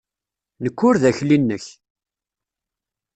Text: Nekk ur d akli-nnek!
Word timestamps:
Nekk 0.63 0.79
ur 0.87 0.95
d 1.01 1.03
akli-nnek! 1.09 1.65